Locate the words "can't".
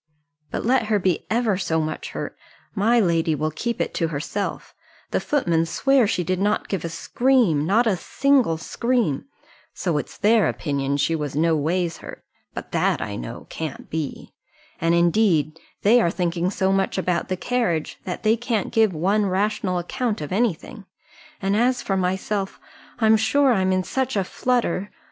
13.51-13.91, 18.35-18.73